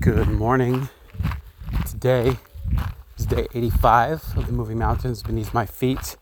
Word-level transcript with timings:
Good 0.00 0.28
morning. 0.28 0.88
Today 1.84 2.36
is 3.18 3.26
day 3.26 3.48
85 3.52 4.36
of 4.36 4.46
the 4.46 4.52
Moving 4.52 4.78
Mountains 4.78 5.24
Beneath 5.24 5.52
My 5.52 5.66
Feet. 5.66 6.16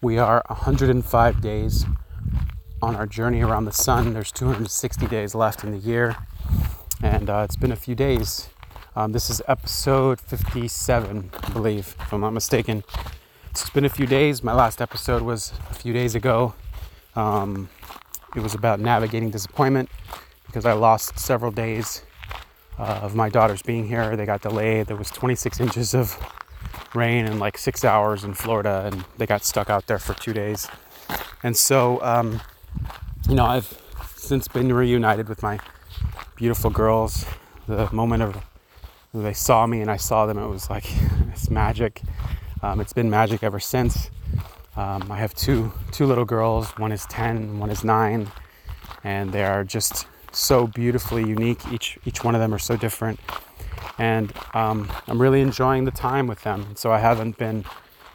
We 0.00 0.18
are 0.18 0.44
105 0.46 1.40
days 1.40 1.84
on 2.80 2.94
our 2.94 3.06
journey 3.06 3.42
around 3.42 3.64
the 3.64 3.72
sun. 3.72 4.14
There's 4.14 4.30
260 4.30 5.08
days 5.08 5.34
left 5.34 5.64
in 5.64 5.72
the 5.72 5.78
year, 5.78 6.16
and 7.02 7.28
uh, 7.28 7.40
it's 7.44 7.56
been 7.56 7.72
a 7.72 7.76
few 7.76 7.96
days. 7.96 8.50
Um, 8.94 9.10
this 9.10 9.30
is 9.30 9.42
episode 9.48 10.20
57, 10.20 11.30
I 11.42 11.50
believe, 11.50 11.96
if 11.98 12.12
I'm 12.12 12.20
not 12.20 12.32
mistaken. 12.32 12.84
It's 13.50 13.68
been 13.68 13.84
a 13.84 13.90
few 13.90 14.06
days. 14.06 14.44
My 14.44 14.54
last 14.54 14.80
episode 14.80 15.22
was 15.22 15.52
a 15.70 15.74
few 15.74 15.92
days 15.92 16.14
ago. 16.14 16.54
Um, 17.16 17.68
it 18.36 18.40
was 18.40 18.54
about 18.54 18.78
navigating 18.78 19.30
disappointment 19.30 19.90
because 20.46 20.64
I 20.64 20.72
lost 20.72 21.18
several 21.18 21.50
days 21.50 22.02
uh, 22.78 23.00
of 23.02 23.14
my 23.14 23.28
daughters 23.28 23.62
being 23.62 23.86
here. 23.86 24.16
They 24.16 24.26
got 24.26 24.42
delayed. 24.42 24.86
There 24.86 24.96
was 24.96 25.10
26 25.10 25.60
inches 25.66 25.94
of 25.94 26.16
rain 26.94 27.26
in 27.26 27.38
like 27.38 27.58
six 27.58 27.84
hours 27.84 28.24
in 28.24 28.34
Florida, 28.34 28.90
and 28.90 29.04
they 29.16 29.26
got 29.26 29.44
stuck 29.44 29.70
out 29.70 29.86
there 29.86 29.98
for 29.98 30.14
two 30.14 30.32
days. 30.32 30.68
And 31.42 31.56
so, 31.56 32.02
um, 32.02 32.40
you 33.28 33.34
know, 33.34 33.46
I've 33.46 33.80
since 34.16 34.48
been 34.48 34.72
reunited 34.72 35.28
with 35.28 35.42
my 35.42 35.58
beautiful 36.36 36.70
girls. 36.70 37.24
The 37.66 37.92
moment 37.92 38.22
of 38.22 38.42
they 39.14 39.32
saw 39.32 39.66
me 39.66 39.80
and 39.80 39.90
I 39.90 39.96
saw 39.96 40.26
them, 40.26 40.38
it 40.38 40.48
was 40.48 40.70
like 40.70 40.84
it's 41.32 41.50
magic. 41.50 42.02
Um, 42.62 42.80
it's 42.80 42.92
been 42.92 43.08
magic 43.08 43.42
ever 43.42 43.60
since. 43.60 44.10
Um, 44.76 45.10
I 45.10 45.16
have 45.16 45.34
two 45.34 45.72
two 45.92 46.06
little 46.06 46.24
girls. 46.24 46.70
One 46.78 46.92
is 46.92 47.04
10, 47.06 47.58
one 47.58 47.70
is 47.70 47.84
nine, 47.84 48.30
and 49.02 49.32
they 49.32 49.44
are 49.44 49.64
just 49.64 50.06
so 50.32 50.66
beautifully 50.66 51.24
unique. 51.24 51.60
Each 51.72 51.98
each 52.04 52.24
one 52.24 52.34
of 52.34 52.40
them 52.40 52.54
are 52.54 52.58
so 52.58 52.76
different, 52.76 53.20
and 53.98 54.32
um, 54.54 54.90
I'm 55.06 55.20
really 55.20 55.40
enjoying 55.40 55.84
the 55.84 55.90
time 55.90 56.26
with 56.26 56.42
them. 56.42 56.74
So 56.76 56.92
I 56.92 56.98
haven't 56.98 57.38
been 57.38 57.64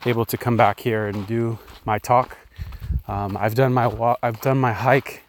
able 0.05 0.25
to 0.25 0.37
come 0.37 0.57
back 0.57 0.79
here 0.79 1.07
and 1.07 1.25
do 1.27 1.59
my 1.85 1.99
talk. 1.99 2.37
Um, 3.07 3.37
I've 3.37 3.55
done 3.55 3.73
my 3.73 3.87
walk. 3.87 4.19
I've 4.23 4.39
done 4.41 4.57
my 4.57 4.73
hike 4.73 5.23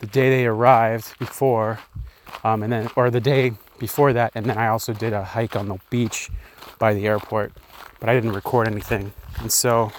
the 0.00 0.06
day 0.06 0.30
they 0.30 0.46
arrived 0.46 1.18
before, 1.18 1.78
um, 2.44 2.62
and 2.62 2.72
then 2.72 2.90
or 2.96 3.10
the 3.10 3.20
day 3.20 3.52
before 3.78 4.12
that, 4.12 4.32
and 4.34 4.46
then 4.46 4.58
I 4.58 4.68
also 4.68 4.92
did 4.92 5.12
a 5.12 5.24
hike 5.24 5.56
on 5.56 5.68
the 5.68 5.78
beach 5.90 6.30
by 6.78 6.94
the 6.94 7.06
airport, 7.06 7.52
but 8.00 8.08
I 8.08 8.14
didn't 8.14 8.32
record 8.32 8.68
anything, 8.68 9.12
and 9.40 9.50
so. 9.50 9.92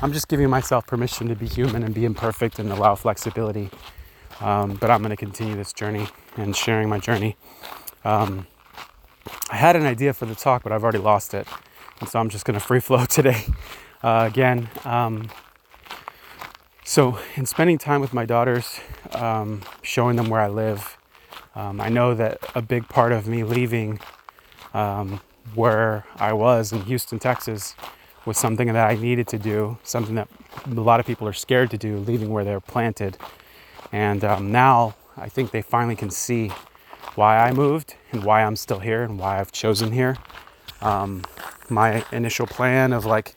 I'm 0.00 0.12
just 0.12 0.26
giving 0.26 0.48
myself 0.48 0.86
permission 0.86 1.28
to 1.28 1.36
be 1.36 1.46
human 1.46 1.84
and 1.84 1.94
be 1.94 2.04
imperfect 2.06 2.58
and 2.58 2.72
allow 2.72 2.94
flexibility 2.96 3.70
um, 4.40 4.76
but 4.80 4.90
I'm 4.90 5.00
going 5.00 5.10
to 5.10 5.16
continue 5.16 5.56
this 5.56 5.72
journey 5.72 6.08
and 6.36 6.54
sharing 6.56 6.88
my 6.88 6.98
journey. 6.98 7.36
Um, 8.04 8.46
I 9.50 9.56
had 9.56 9.76
an 9.76 9.86
idea 9.86 10.12
for 10.12 10.26
the 10.26 10.34
talk, 10.34 10.62
but 10.62 10.72
I've 10.72 10.82
already 10.82 10.98
lost 10.98 11.34
it. 11.34 11.46
And 12.00 12.08
so 12.08 12.18
I'm 12.18 12.28
just 12.28 12.44
going 12.44 12.58
to 12.58 12.64
free 12.64 12.80
flow 12.80 13.04
today. 13.08 13.44
Uh, 14.02 14.28
again, 14.30 14.68
um, 14.84 15.28
so 16.84 17.18
in 17.36 17.46
spending 17.46 17.78
time 17.78 18.00
with 18.00 18.12
my 18.12 18.26
daughters, 18.26 18.80
um, 19.12 19.62
showing 19.82 20.16
them 20.16 20.28
where 20.28 20.40
I 20.40 20.48
live, 20.48 20.98
um, 21.54 21.80
I 21.80 21.88
know 21.88 22.14
that 22.14 22.38
a 22.54 22.62
big 22.62 22.88
part 22.88 23.12
of 23.12 23.28
me 23.28 23.44
leaving 23.44 24.00
um, 24.74 25.20
where 25.54 26.04
I 26.16 26.32
was 26.32 26.72
in 26.72 26.82
Houston, 26.82 27.18
Texas, 27.18 27.76
was 28.24 28.38
something 28.38 28.68
that 28.72 28.90
I 28.90 28.94
needed 28.94 29.28
to 29.28 29.38
do, 29.38 29.78
something 29.82 30.14
that 30.14 30.28
a 30.66 30.70
lot 30.70 31.00
of 31.00 31.06
people 31.06 31.26
are 31.28 31.32
scared 31.32 31.70
to 31.70 31.78
do, 31.78 31.98
leaving 31.98 32.30
where 32.30 32.44
they're 32.44 32.60
planted. 32.60 33.16
And 33.90 34.24
um, 34.24 34.52
now 34.52 34.94
I 35.16 35.28
think 35.28 35.50
they 35.50 35.62
finally 35.62 35.96
can 35.96 36.10
see 36.10 36.50
why 37.14 37.38
I 37.38 37.52
moved 37.52 37.96
and 38.12 38.24
why 38.24 38.42
I'm 38.42 38.56
still 38.56 38.78
here 38.78 39.02
and 39.02 39.18
why 39.18 39.40
I've 39.40 39.52
chosen 39.52 39.92
here. 39.92 40.16
Um, 40.80 41.22
my 41.68 42.04
initial 42.12 42.46
plan 42.46 42.92
of 42.92 43.04
like 43.04 43.34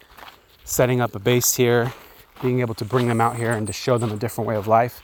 setting 0.63 1.01
up 1.01 1.15
a 1.15 1.19
base 1.19 1.55
here, 1.55 1.93
being 2.41 2.59
able 2.61 2.73
to 2.75 2.85
bring 2.85 3.07
them 3.07 3.21
out 3.21 3.35
here 3.35 3.51
and 3.51 3.67
to 3.67 3.73
show 3.73 3.97
them 3.97 4.11
a 4.11 4.17
different 4.17 4.47
way 4.47 4.55
of 4.55 4.67
life 4.67 5.03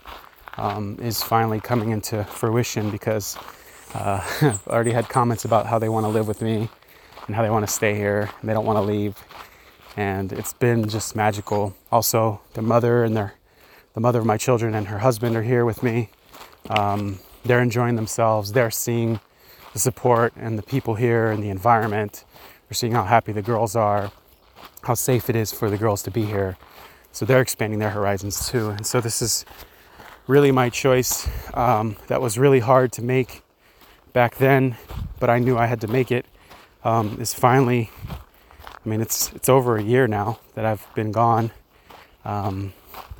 um, 0.57 0.97
is 1.01 1.22
finally 1.24 1.59
coming 1.59 1.91
into 1.91 2.24
fruition 2.25 2.90
because 2.90 3.38
uh, 3.94 4.22
I've 4.41 4.68
already 4.68 4.91
had 4.91 5.09
comments 5.09 5.46
about 5.46 5.66
how 5.66 5.80
they 5.80 5.90
want 5.90 6.06
to 6.06 6.09
live 6.09 6.28
with 6.28 6.41
me 6.41 6.69
and 7.28 7.35
how 7.35 7.41
they 7.41 7.50
want 7.50 7.68
to 7.68 7.72
stay 7.72 7.96
here 7.96 8.30
and 8.40 8.50
they 8.50 8.53
don't 8.53 8.66
want 8.66 8.78
to 8.78 8.81
leave. 8.81 9.18
And 9.97 10.31
it's 10.31 10.53
been 10.53 10.88
just 10.88 11.16
magical. 11.16 11.75
Also, 11.91 12.41
their 12.53 12.63
mother 12.63 13.03
and 13.03 13.16
their 13.16 13.34
the 13.94 14.00
mother 14.02 14.19
of 14.19 14.25
my 14.25 14.38
children 14.38 14.74
and 14.74 14.88
her 14.88 15.00
husband 15.00 15.35
are 15.35 15.44
here 15.44 15.66
with 15.66 15.84
me. 15.84 16.09
Um, 16.69 17.19
they're 17.44 17.62
enjoying 17.62 17.96
themselves. 17.96 18.53
They're 18.53 18.72
seeing 18.72 19.19
the 19.74 19.79
support 19.79 20.34
and 20.35 20.57
the 20.57 20.63
people 20.63 20.96
here 20.96 21.31
and 21.31 21.44
the 21.44 21.50
environment. 21.50 22.24
They're 22.68 22.75
seeing 22.75 22.94
how 22.94 23.03
happy 23.03 23.31
the 23.31 23.41
girls 23.41 23.75
are, 23.75 24.12
how 24.84 24.94
safe 24.94 25.30
it 25.30 25.35
is 25.35 25.51
for 25.51 25.69
the 25.69 25.78
girls 25.78 26.03
to 26.03 26.12
be 26.12 26.25
here. 26.25 26.57
So 27.12 27.25
they're 27.25 27.41
expanding 27.41 27.80
their 27.80 27.90
horizons 27.90 28.50
too. 28.50 28.69
And 28.69 28.85
so 28.85 29.01
this 29.01 29.22
is 29.22 29.46
really 30.28 30.51
my 30.51 30.69
choice. 30.69 31.28
Um, 31.53 31.97
that 32.07 32.22
was 32.22 32.38
really 32.38 32.59
hard 32.59 32.91
to 32.94 33.01
make 33.01 33.44
back 34.13 34.35
then, 34.38 34.78
but 35.19 35.30
I 35.30 35.40
knew 35.40 35.57
I 35.57 35.66
had 35.66 35.81
to 35.81 35.88
make 35.88 36.12
it. 36.12 36.25
Um, 36.84 37.18
is 37.19 37.34
finally, 37.34 37.91
I 38.09 38.90
mean, 38.90 39.01
it's 39.01 39.31
it's 39.34 39.50
over 39.50 39.78
a 39.78 39.84
year 39.84 40.07
now 40.07 40.40
that 40.56 40.66
I've 40.66 40.88
been 40.96 41.12
gone. 41.12 41.51
Um, 42.25 42.74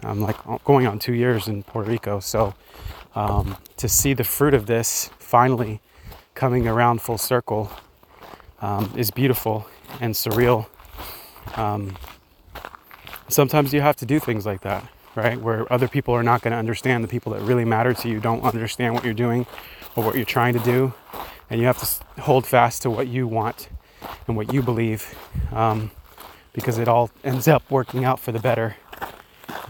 I'm 0.04 0.20
like 0.20 0.36
going 0.64 0.88
on 0.88 1.00
two 1.00 1.14
years 1.14 1.48
in 1.48 1.64
Puerto 1.64 1.90
Rico. 1.90 2.20
So 2.20 2.56
um, 3.16 3.58
to 3.78 3.88
see 3.88 4.14
the 4.14 4.24
fruit 4.24 4.54
of 4.54 4.66
this 4.66 5.10
finally 5.20 5.82
coming 6.34 6.68
around 6.68 7.02
full 7.02 7.18
circle 7.18 7.72
um, 8.62 8.92
is 8.96 9.12
beautiful 9.12 9.68
and 10.00 10.14
surreal. 10.14 10.68
Um, 11.56 11.98
sometimes 13.28 13.74
you 13.74 13.82
have 13.82 13.96
to 13.98 14.06
do 14.06 14.20
things 14.20 14.46
like 14.46 14.62
that, 14.62 14.88
right? 15.16 15.40
Where 15.40 15.72
other 15.72 15.88
people 15.88 16.14
are 16.14 16.24
not 16.24 16.42
going 16.42 16.52
to 16.52 16.58
understand, 16.58 17.04
the 17.04 17.08
people 17.08 17.34
that 17.34 17.42
really 17.42 17.66
matter 17.66 17.94
to 17.94 18.10
you 18.10 18.20
don't 18.20 18.44
understand 18.44 18.94
what 18.94 19.04
you're 19.04 19.14
doing 19.14 19.46
or 19.96 20.04
what 20.04 20.16
you're 20.16 20.26
trying 20.26 20.54
to 20.54 20.64
do. 20.64 20.94
And 21.50 21.60
you 21.60 21.66
have 21.66 21.80
to 21.80 22.22
hold 22.22 22.46
fast 22.46 22.82
to 22.84 22.90
what 22.90 23.08
you 23.08 23.28
want 23.28 23.70
and 24.28 24.38
what 24.38 24.54
you 24.54 24.62
believe 24.62 25.18
um, 25.52 25.92
because 26.54 26.78
it 26.78 26.88
all 26.88 27.10
ends 27.24 27.48
up 27.48 27.70
working 27.70 28.06
out 28.06 28.20
for 28.20 28.32
the 28.32 28.40
better 28.40 28.78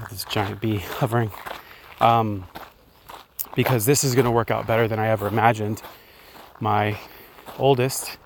this 0.10 0.26
giant 0.26 0.62
bee 0.62 0.78
hovering. 1.00 1.32
Um, 2.00 2.46
because 3.56 3.86
this 3.86 4.04
is 4.04 4.16
going 4.16 4.26
to 4.26 4.32
work 4.32 4.50
out 4.50 4.66
better 4.66 4.88
than 4.88 5.00
I 5.00 5.08
ever 5.08 5.28
imagined. 5.28 5.82
My 6.60 6.98
oldest 7.58 8.18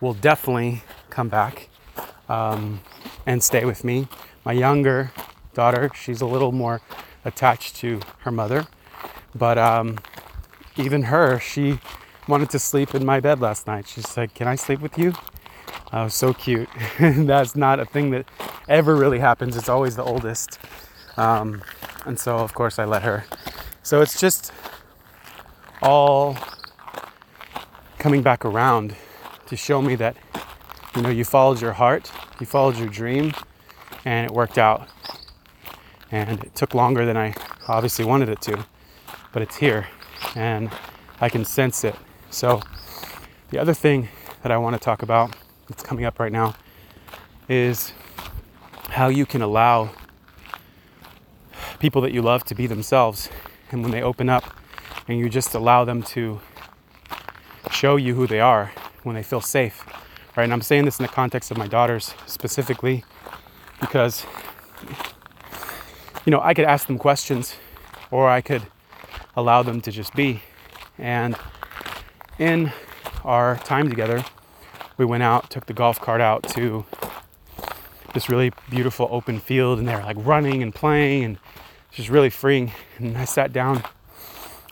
will 0.00 0.14
definitely 0.14 0.82
come 1.10 1.28
back 1.28 1.68
um, 2.28 2.80
and 3.24 3.42
stay 3.42 3.64
with 3.64 3.84
me. 3.84 4.08
My 4.44 4.52
younger 4.52 5.12
daughter, 5.54 5.90
she's 5.94 6.20
a 6.20 6.26
little 6.26 6.52
more 6.52 6.80
attached 7.24 7.76
to 7.76 8.00
her 8.20 8.30
mother, 8.30 8.66
but 9.34 9.58
um, 9.58 9.98
even 10.76 11.04
her, 11.04 11.40
she 11.40 11.80
wanted 12.28 12.50
to 12.50 12.58
sleep 12.58 12.94
in 12.94 13.04
my 13.04 13.20
bed 13.20 13.40
last 13.40 13.66
night. 13.66 13.88
She 13.88 14.02
said, 14.02 14.34
Can 14.34 14.46
I 14.46 14.54
sleep 14.54 14.80
with 14.80 14.98
you? 14.98 15.14
Was 15.92 16.14
so 16.14 16.34
cute. 16.34 16.68
That's 16.98 17.56
not 17.56 17.80
a 17.80 17.86
thing 17.86 18.10
that 18.10 18.26
ever 18.68 18.94
really 18.96 19.18
happens. 19.18 19.56
It's 19.56 19.68
always 19.68 19.96
the 19.96 20.04
oldest. 20.04 20.58
Um, 21.16 21.62
and 22.04 22.18
so, 22.18 22.38
of 22.38 22.54
course, 22.54 22.78
I 22.78 22.84
let 22.84 23.02
her. 23.02 23.24
So 23.82 24.00
it's 24.00 24.20
just 24.20 24.52
all 25.82 26.36
coming 27.98 28.22
back 28.22 28.44
around 28.44 28.94
to 29.46 29.56
show 29.56 29.80
me 29.80 29.94
that, 29.96 30.16
you 30.94 31.02
know, 31.02 31.08
you 31.08 31.24
followed 31.24 31.60
your 31.60 31.72
heart, 31.72 32.10
you 32.40 32.46
followed 32.46 32.76
your 32.76 32.88
dream, 32.88 33.32
and 34.04 34.26
it 34.26 34.32
worked 34.32 34.58
out. 34.58 34.88
And 36.10 36.44
it 36.44 36.54
took 36.54 36.74
longer 36.74 37.04
than 37.04 37.16
I 37.16 37.34
obviously 37.68 38.04
wanted 38.04 38.28
it 38.28 38.40
to, 38.42 38.64
but 39.32 39.42
it's 39.42 39.56
here 39.56 39.86
and 40.34 40.70
I 41.20 41.28
can 41.28 41.44
sense 41.44 41.84
it. 41.84 41.96
So, 42.30 42.60
the 43.50 43.58
other 43.58 43.74
thing 43.74 44.08
that 44.42 44.52
I 44.52 44.58
want 44.58 44.74
to 44.74 44.80
talk 44.80 45.02
about 45.02 45.34
that's 45.68 45.82
coming 45.82 46.04
up 46.04 46.18
right 46.18 46.32
now 46.32 46.54
is 47.48 47.92
how 48.88 49.08
you 49.08 49.26
can 49.26 49.42
allow 49.42 49.90
people 51.78 52.02
that 52.02 52.12
you 52.12 52.22
love 52.22 52.44
to 52.44 52.54
be 52.54 52.66
themselves. 52.66 53.28
And 53.70 53.82
when 53.82 53.90
they 53.90 54.02
open 54.02 54.28
up 54.28 54.44
and 55.08 55.18
you 55.18 55.28
just 55.28 55.54
allow 55.54 55.84
them 55.84 56.02
to 56.04 56.40
show 57.70 57.96
you 57.96 58.14
who 58.14 58.26
they 58.26 58.40
are 58.40 58.72
when 59.02 59.14
they 59.14 59.22
feel 59.22 59.40
safe, 59.40 59.84
right? 60.36 60.44
And 60.44 60.52
I'm 60.52 60.62
saying 60.62 60.84
this 60.84 60.98
in 60.98 61.04
the 61.04 61.12
context 61.12 61.50
of 61.50 61.58
my 61.58 61.66
daughters 61.66 62.14
specifically 62.26 63.04
because, 63.80 64.24
you 66.24 66.30
know, 66.30 66.40
I 66.40 66.54
could 66.54 66.64
ask 66.64 66.86
them 66.86 66.98
questions 66.98 67.56
or 68.10 68.28
I 68.28 68.40
could 68.40 68.62
allow 69.36 69.62
them 69.62 69.80
to 69.82 69.90
just 69.90 70.14
be. 70.14 70.42
And 70.98 71.36
in 72.38 72.72
our 73.24 73.56
time 73.58 73.90
together, 73.90 74.24
we 74.96 75.04
went 75.04 75.22
out, 75.22 75.50
took 75.50 75.66
the 75.66 75.74
golf 75.74 76.00
cart 76.00 76.20
out 76.20 76.42
to 76.50 76.86
this 78.14 78.30
really 78.30 78.50
beautiful 78.70 79.08
open 79.10 79.38
field, 79.38 79.78
and 79.78 79.86
they 79.86 79.94
were 79.94 80.02
like 80.02 80.16
running 80.20 80.62
and 80.62 80.74
playing 80.74 81.24
and 81.24 81.38
just 81.96 82.10
really 82.10 82.30
freeing. 82.30 82.72
And 82.98 83.16
I 83.16 83.24
sat 83.24 83.52
down 83.52 83.82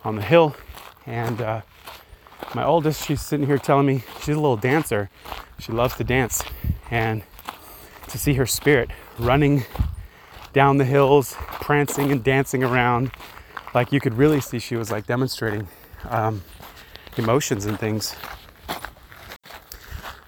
on 0.04 0.16
the 0.16 0.22
hill 0.22 0.54
and 1.06 1.40
uh, 1.40 1.62
my 2.54 2.64
oldest, 2.64 3.06
she's 3.06 3.22
sitting 3.22 3.46
here 3.46 3.58
telling 3.58 3.86
me 3.86 4.04
she's 4.18 4.36
a 4.36 4.40
little 4.40 4.58
dancer. 4.58 5.08
She 5.58 5.72
loves 5.72 5.96
to 5.96 6.04
dance. 6.04 6.42
And 6.90 7.22
to 8.08 8.18
see 8.18 8.34
her 8.34 8.46
spirit 8.46 8.90
running 9.18 9.64
down 10.52 10.76
the 10.76 10.84
hills, 10.84 11.34
prancing 11.38 12.12
and 12.12 12.22
dancing 12.22 12.62
around, 12.62 13.10
like 13.74 13.90
you 13.90 14.00
could 14.00 14.14
really 14.14 14.40
see 14.40 14.58
she 14.58 14.76
was 14.76 14.92
like 14.92 15.06
demonstrating 15.06 15.66
um, 16.10 16.42
emotions 17.16 17.64
and 17.64 17.80
things. 17.80 18.14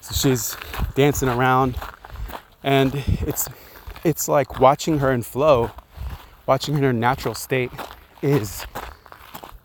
So 0.01 0.15
she's 0.15 0.57
dancing 0.95 1.29
around, 1.29 1.77
and 2.63 2.95
it's 2.95 3.49
it's 4.03 4.29
like 4.29 4.61
watching 4.61 4.99
her 5.01 5.13
in 5.13 5.23
flow, 5.23 5.71
watching 6.47 6.77
her 6.77 6.93
natural 6.93 7.35
state 7.35 7.71
is 8.23 8.67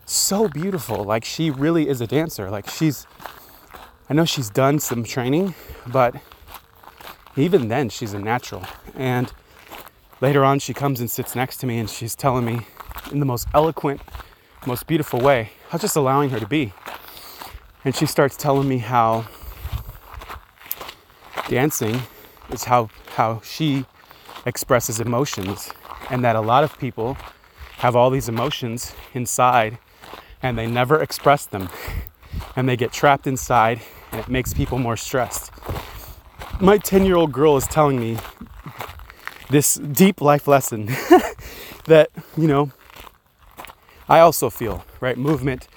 so 0.04 0.48
beautiful. 0.48 1.04
Like 1.04 1.24
she 1.24 1.50
really 1.50 1.88
is 1.88 2.00
a 2.00 2.06
dancer. 2.06 2.50
Like 2.50 2.68
she's 2.68 3.06
I 4.10 4.14
know 4.14 4.24
she's 4.24 4.50
done 4.50 4.78
some 4.78 5.04
training, 5.04 5.54
but 5.86 6.14
even 7.36 7.68
then 7.68 7.88
she's 7.88 8.12
a 8.12 8.18
natural. 8.18 8.64
And 8.94 9.32
later 10.20 10.44
on 10.44 10.58
she 10.58 10.74
comes 10.74 11.00
and 11.00 11.10
sits 11.10 11.34
next 11.34 11.58
to 11.58 11.66
me 11.66 11.78
and 11.78 11.88
she's 11.88 12.14
telling 12.14 12.44
me 12.44 12.66
in 13.10 13.20
the 13.20 13.26
most 13.26 13.46
eloquent, 13.54 14.00
most 14.66 14.86
beautiful 14.86 15.20
way. 15.20 15.52
I 15.70 15.76
was 15.76 15.82
just 15.82 15.96
allowing 15.96 16.30
her 16.30 16.40
to 16.40 16.46
be. 16.46 16.72
And 17.84 17.94
she 17.94 18.06
starts 18.06 18.36
telling 18.36 18.68
me 18.68 18.78
how 18.78 19.26
dancing 21.48 22.00
is 22.50 22.64
how 22.64 22.88
how 23.16 23.40
she 23.44 23.84
expresses 24.46 25.00
emotions 25.00 25.70
and 26.10 26.24
that 26.24 26.36
a 26.36 26.40
lot 26.40 26.64
of 26.64 26.78
people 26.78 27.16
have 27.78 27.96
all 27.96 28.10
these 28.10 28.28
emotions 28.28 28.94
inside 29.14 29.78
and 30.42 30.58
they 30.58 30.66
never 30.66 31.02
express 31.02 31.46
them 31.46 31.68
and 32.56 32.68
they 32.68 32.76
get 32.76 32.92
trapped 32.92 33.26
inside 33.26 33.80
and 34.10 34.20
it 34.20 34.28
makes 34.28 34.52
people 34.54 34.78
more 34.78 34.96
stressed. 34.96 35.50
My 36.60 36.78
10 36.78 37.04
year 37.04 37.16
old 37.16 37.32
girl 37.32 37.56
is 37.56 37.66
telling 37.66 37.98
me 37.98 38.18
this 39.50 39.74
deep 39.74 40.20
life 40.20 40.46
lesson 40.46 40.86
that, 41.84 42.10
you 42.36 42.46
know, 42.46 42.70
I 44.08 44.20
also 44.20 44.50
feel, 44.50 44.84
right? 45.00 45.16
Movement 45.16 45.68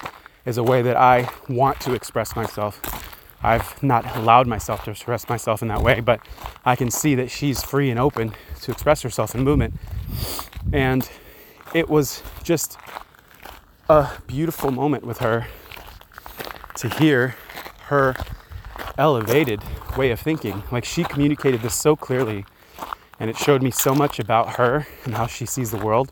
is 0.45 0.57
a 0.57 0.63
way 0.63 0.81
that 0.81 0.95
I 0.95 1.29
want 1.49 1.79
to 1.81 1.93
express 1.93 2.35
myself. 2.35 3.04
I've 3.43 3.81
not 3.83 4.15
allowed 4.15 4.47
myself 4.47 4.83
to 4.85 4.91
express 4.91 5.29
myself 5.29 5.61
in 5.61 5.67
that 5.67 5.81
way, 5.81 5.99
but 5.99 6.19
I 6.63 6.75
can 6.75 6.89
see 6.89 7.15
that 7.15 7.29
she's 7.29 7.61
free 7.61 7.89
and 7.89 7.99
open 7.99 8.33
to 8.61 8.71
express 8.71 9.01
herself 9.01 9.35
in 9.35 9.43
movement. 9.43 9.75
And 10.73 11.09
it 11.73 11.89
was 11.89 12.23
just 12.43 12.77
a 13.89 14.09
beautiful 14.25 14.71
moment 14.71 15.05
with 15.05 15.19
her 15.19 15.47
to 16.77 16.89
hear 16.89 17.35
her 17.87 18.15
elevated 18.97 19.61
way 19.97 20.11
of 20.11 20.19
thinking. 20.19 20.63
Like 20.71 20.85
she 20.85 21.03
communicated 21.03 21.61
this 21.61 21.75
so 21.75 21.95
clearly, 21.95 22.45
and 23.19 23.29
it 23.29 23.37
showed 23.37 23.61
me 23.61 23.71
so 23.71 23.93
much 23.93 24.19
about 24.19 24.55
her 24.55 24.87
and 25.03 25.13
how 25.13 25.27
she 25.27 25.45
sees 25.45 25.71
the 25.71 25.77
world. 25.77 26.11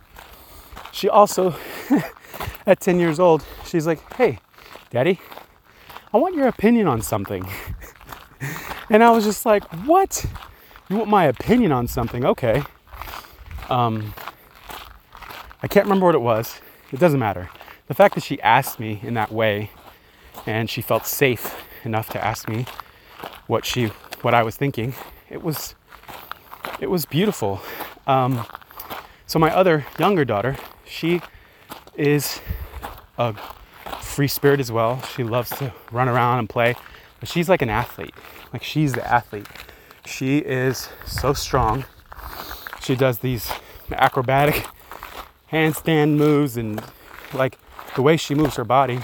She 0.92 1.10
also, 1.10 1.56
at 2.68 2.80
10 2.80 3.00
years 3.00 3.20
old, 3.20 3.44
she's 3.66 3.88
like, 3.88 4.00
Hey, 4.14 4.40
daddy, 4.92 5.20
I 6.14 6.18
want 6.18 6.36
your 6.36 6.48
opinion 6.48 6.88
on 6.88 7.02
something. 7.02 7.50
and 8.90 9.04
I 9.04 9.10
was 9.10 9.24
just 9.24 9.46
like, 9.46 9.64
What? 9.86 10.26
You 10.90 10.98
want 10.98 11.10
my 11.10 11.26
opinion 11.26 11.72
on 11.72 11.88
something? 11.88 12.24
Okay. 12.24 12.62
Um, 13.70 14.14
I 15.64 15.68
can't 15.68 15.86
remember 15.86 16.06
what 16.06 16.14
it 16.14 16.22
was. 16.22 16.60
It 16.92 17.00
doesn't 17.00 17.20
matter. 17.20 17.50
The 17.88 17.96
fact 17.96 18.14
that 18.14 18.24
she 18.24 18.40
asked 18.42 18.80
me 18.80 19.00
in 19.02 19.16
that 19.16 19.32
way 19.32 19.72
and 20.46 20.70
she 20.70 20.82
felt 20.82 21.08
safe 21.08 21.56
enough 21.84 22.10
to 22.10 22.24
ask 22.24 22.48
me 22.48 22.66
what 23.48 23.66
she 23.66 23.88
what 24.22 24.36
I 24.36 24.44
was 24.44 24.56
thinking, 24.56 24.94
it 25.30 25.42
was 25.42 25.74
it 26.80 26.92
was 26.92 27.06
beautiful. 27.06 27.60
Um, 28.06 28.46
so 29.26 29.40
my 29.40 29.52
other 29.52 29.86
younger 29.98 30.26
daughter, 30.26 30.58
she 30.86 31.22
is 31.98 32.40
a 33.18 33.36
free 34.14 34.28
spirit 34.28 34.60
as 34.60 34.72
well. 34.72 35.02
She 35.02 35.24
loves 35.24 35.50
to 35.58 35.74
run 35.92 36.08
around 36.08 36.40
and 36.40 36.50
play, 36.50 36.76
but 37.20 37.28
she's 37.28 37.50
like 37.50 37.62
an 37.62 37.70
athlete. 37.70 38.14
Like 38.52 38.64
she's 38.64 38.94
the 38.94 39.06
athlete. 39.06 39.48
She 40.06 40.38
is 40.38 40.90
so 41.06 41.34
strong. 41.34 41.86
She 42.82 42.96
does 42.96 43.20
these 43.20 43.52
acrobatic 43.92 44.66
handstand 45.52 46.16
moves 46.18 46.58
and 46.58 46.84
like 47.34 47.58
the 47.96 48.02
way 48.02 48.18
she 48.18 48.36
moves 48.36 48.56
her 48.56 48.64
body 48.64 49.00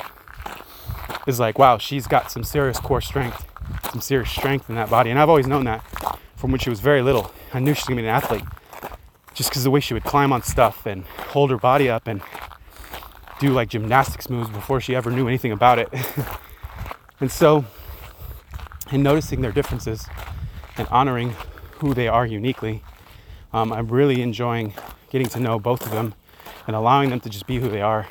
is 1.28 1.40
like, 1.40 1.58
wow, 1.58 1.78
she's 1.78 2.08
got 2.08 2.32
some 2.32 2.44
serious 2.44 2.80
core 2.80 3.02
strength, 3.02 3.46
some 3.92 4.02
serious 4.02 4.30
strength 4.30 4.70
in 4.70 4.76
that 4.76 4.90
body. 4.90 5.10
And 5.10 5.20
I've 5.20 5.30
always 5.30 5.48
known 5.48 5.66
that 5.66 5.84
from 6.36 6.52
when 6.52 6.60
she 6.60 6.70
was 6.70 6.80
very 6.80 7.02
little. 7.02 7.32
I 7.54 7.60
knew 7.60 7.74
she 7.74 7.82
was 7.82 7.86
gonna 7.86 8.02
be 8.02 8.08
an 8.08 8.16
athlete 8.16 8.44
just 9.34 9.50
because 9.50 9.64
the 9.64 9.72
way 9.72 9.80
she 9.80 9.94
would 9.94 10.04
climb 10.04 10.34
on 10.34 10.44
stuff 10.44 10.86
and 10.86 11.06
hold 11.06 11.50
her 11.50 11.58
body 11.58 11.90
up 11.90 12.08
and 12.08 12.22
do 13.40 13.50
like 13.50 13.70
gymnastics 13.70 14.30
moves 14.30 14.50
before 14.50 14.82
she 14.82 14.96
ever 14.96 15.10
knew 15.10 15.28
anything 15.28 15.52
about 15.52 15.80
it. 15.80 15.90
and 17.20 17.32
so, 17.32 17.66
in 18.92 19.02
noticing 19.02 19.42
their 19.42 19.52
differences 19.52 20.06
and 20.78 20.88
honoring 20.90 21.36
who 21.80 21.94
they 21.94 22.08
are 22.08 22.26
uniquely, 22.26 22.84
um, 23.54 23.72
I'm 23.72 23.88
really 23.88 24.22
enjoying 24.22 24.74
getting 25.10 25.28
to 25.28 25.40
know 25.40 25.58
both 25.58 25.86
of 25.86 25.92
them 25.92 26.14
and 26.68 26.76
allowing 26.76 27.10
them 27.10 27.20
to 27.22 27.30
just 27.30 27.48
be 27.48 27.58
who 27.58 27.70
they 27.70 27.82
are 27.82 28.08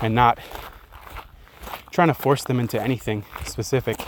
and 0.00 0.14
not 0.14 0.38
trying 1.90 2.08
to 2.08 2.14
force 2.14 2.42
them 2.44 2.58
into 2.58 2.80
anything 2.80 3.24
specific. 3.44 4.00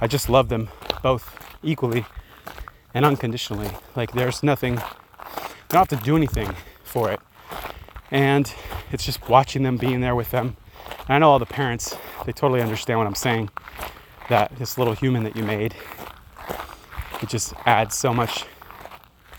I 0.00 0.06
just 0.06 0.28
love 0.28 0.48
them 0.48 0.70
both 1.02 1.38
equally 1.62 2.06
and 2.94 3.04
unconditionally. 3.04 3.70
Like 3.94 4.12
there's 4.12 4.42
nothing, 4.42 4.74
you 4.74 4.80
don't 5.68 5.88
have 5.88 6.00
to 6.00 6.04
do 6.04 6.16
anything 6.16 6.54
for 6.82 7.10
it. 7.10 7.20
And 8.12 8.54
it's 8.92 9.04
just 9.04 9.28
watching 9.30 9.62
them, 9.62 9.78
being 9.78 10.02
there 10.02 10.14
with 10.14 10.30
them. 10.30 10.56
And 11.00 11.10
I 11.10 11.18
know 11.18 11.30
all 11.30 11.38
the 11.38 11.46
parents, 11.46 11.96
they 12.26 12.32
totally 12.32 12.60
understand 12.60 12.98
what 12.98 13.06
I'm 13.06 13.14
saying. 13.14 13.48
That 14.28 14.54
this 14.56 14.76
little 14.76 14.94
human 14.94 15.24
that 15.24 15.34
you 15.34 15.42
made, 15.42 15.74
it 17.22 17.28
just 17.28 17.54
adds 17.64 17.96
so 17.96 18.12
much, 18.12 18.44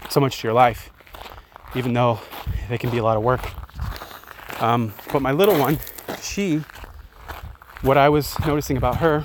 so 0.10 0.20
much 0.20 0.42
to 0.42 0.48
your 0.48 0.54
life, 0.54 0.90
even 1.76 1.94
though 1.94 2.20
they 2.68 2.80
can 2.80 2.90
be 2.90 2.98
a 2.98 3.04
lot 3.04 3.16
of 3.16 3.24
work. 3.24 3.42
Um, 4.62 4.94
but 5.12 5.22
my 5.22 5.32
little 5.32 5.58
one, 5.60 5.78
she, 6.22 6.64
what 7.82 7.98
I 7.98 8.10
was 8.10 8.38
noticing 8.40 8.76
about 8.76 8.98
her 8.98 9.24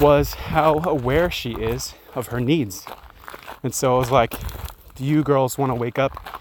was 0.00 0.34
how 0.34 0.78
aware 0.84 1.30
she 1.30 1.52
is 1.52 1.94
of 2.14 2.28
her 2.28 2.40
needs. 2.40 2.86
And 3.62 3.74
so 3.74 3.96
I 3.96 3.98
was 3.98 4.10
like, 4.10 4.34
do 4.94 5.04
you 5.04 5.22
girls 5.22 5.58
want 5.58 5.70
to 5.70 5.74
wake 5.74 5.98
up 5.98 6.39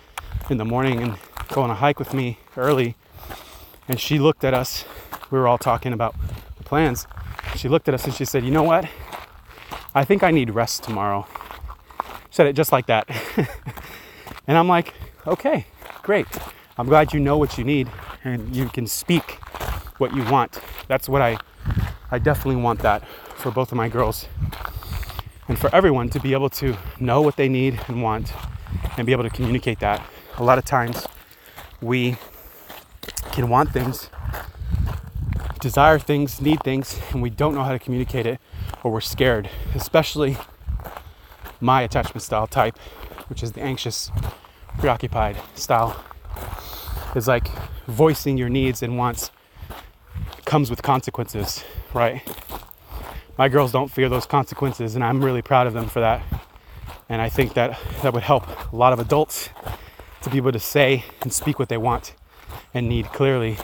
in 0.51 0.58
the 0.58 0.65
morning 0.65 1.01
and 1.01 1.18
go 1.50 1.62
on 1.62 1.70
a 1.70 1.75
hike 1.75 2.00
with 2.00 2.13
me 2.13 2.39
early? 2.58 2.96
And 3.88 4.00
she 4.00 4.20
looked 4.20 4.44
at 4.44 4.53
us. 4.53 4.86
We 5.32 5.39
were 5.39 5.48
all 5.48 5.58
talking 5.58 5.94
about 5.94 6.15
the 6.58 6.63
plans. 6.63 7.08
She 7.56 7.68
looked 7.68 7.88
at 7.88 7.94
us 7.94 8.06
and 8.06 8.13
she 8.13 8.25
said, 8.25 8.44
you 8.44 8.51
know 8.51 8.63
what? 8.63 8.88
I 9.96 10.03
think 10.06 10.24
I 10.24 10.32
need 10.32 10.51
rest 10.51 10.84
tomorrow. 10.84 11.27
Said 12.29 12.48
it 12.48 12.53
just 12.53 12.72
like 12.72 12.86
that. 12.88 13.10
and 14.48 14.58
I'm 14.58 14.68
like, 14.68 14.94
okay, 15.25 15.65
great. 16.03 16.27
I'm 16.77 16.88
glad 16.88 17.13
you 17.13 17.20
know 17.20 17.38
what 17.38 17.58
you 17.58 17.63
need 17.63 17.89
and 18.24 18.56
you 18.56 18.70
can 18.70 18.88
speak 18.88 19.39
what 19.98 20.15
you 20.15 20.24
want. 20.25 20.60
That's 20.88 21.10
what 21.10 21.22
I 21.22 21.38
I 22.12 22.18
definitely 22.18 22.62
want 22.62 22.79
that 22.79 23.08
for 23.36 23.51
both 23.51 23.72
of 23.72 23.77
my 23.77 23.88
girls 23.88 24.27
and 25.48 25.60
for 25.60 25.74
everyone 25.74 26.10
to 26.10 26.20
be 26.20 26.34
able 26.34 26.50
to 26.51 26.75
know 27.00 27.22
what 27.22 27.36
they 27.36 27.48
need 27.48 27.79
and 27.88 28.01
want 28.01 28.34
and 28.98 29.06
be 29.06 29.12
able 29.12 29.24
to 29.24 29.29
communicate 29.29 29.79
that. 29.79 30.01
A 30.39 30.43
lot 30.43 30.58
of 30.58 30.65
times 30.65 31.05
we 31.81 32.15
can 33.31 33.50
want 33.50 33.72
things, 33.72 34.10
desire 35.60 36.00
things, 36.00 36.41
need 36.41 36.63
things, 36.63 37.00
and 37.12 37.22
we 37.22 37.29
don't 37.29 37.53
know 37.53 37.63
how 37.63 37.74
to 37.74 37.79
communicate 37.79 38.25
it 38.25 38.39
or 38.84 38.91
we're 38.91 39.01
scared, 39.01 39.50
especially 39.75 40.38
my 41.62 41.81
attachment 41.81 42.24
style 42.24 42.48
type, 42.48 42.77
which 43.27 43.43
is 43.43 43.51
the 43.51 43.62
anxious, 43.62 44.12
preoccupied 44.79 45.38
style, 45.55 46.03
is 47.15 47.27
like 47.27 47.50
voicing 47.88 48.38
your 48.38 48.50
needs 48.50 48.81
and 48.81 48.98
wants 48.98 49.31
comes 50.46 50.69
with 50.69 50.81
consequences, 50.81 51.63
right? 51.93 52.24
my 53.39 53.48
girls 53.48 53.72
don't 53.72 53.89
fear 53.89 54.10
those 54.10 54.25
consequences, 54.25 54.96
and 54.96 55.03
I'm 55.03 55.24
really 55.24 55.41
proud 55.41 55.65
of 55.65 55.72
them 55.72 55.88
for 55.88 56.01
that. 56.01 56.22
And 57.08 57.22
I 57.22 57.29
think 57.29 57.53
that 57.53 57.79
that 58.01 58.13
would 58.13 58.24
help 58.24 58.46
a 58.74 58.75
lot 58.75 58.91
of 58.91 59.00
adults 59.00 59.48
to 60.29 60.33
be 60.33 60.38
able 60.38 60.51
to 60.51 60.59
say 60.59 61.03
and 61.21 61.33
speak 61.33 61.59
what 61.59 61.69
they 61.69 61.77
want 61.77 62.13
and 62.74 62.88
need 62.88 63.05
clearly 63.07 63.57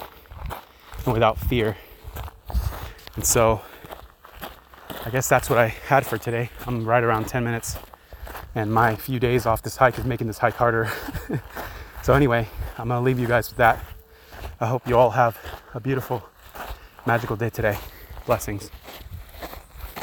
and 1.06 1.14
without 1.14 1.38
fear. 1.38 1.78
And 3.16 3.26
so 3.26 3.62
I 5.06 5.10
guess 5.12 5.30
that's 5.30 5.50
what 5.50 5.60
I 5.60 5.68
had 5.68 6.06
for 6.06 6.18
today. 6.18 6.50
I'm 6.66 6.88
right 6.88 7.04
around 7.04 7.28
10 7.28 7.44
minutes, 7.44 7.78
and 8.56 8.74
my 8.74 8.96
few 8.96 9.20
days 9.20 9.46
off 9.46 9.62
this 9.62 9.78
hike 9.78 10.00
is 10.00 10.06
making 10.06 10.28
this 10.28 10.40
hike 10.40 10.56
harder. 10.56 10.92
so, 12.04 12.14
anyway, 12.14 12.48
I'm 12.78 12.88
gonna 12.88 13.02
leave 13.02 13.20
you 13.20 13.28
guys 13.28 13.50
with 13.50 13.58
that. 13.58 13.84
I 14.60 14.66
hope 14.66 14.88
you 14.88 14.98
all 14.98 15.12
have 15.12 15.38
a 15.76 15.80
beautiful 15.80 16.28
magical 17.06 17.36
day 17.36 17.52
today. 17.52 17.78
Blessings. 18.26 18.72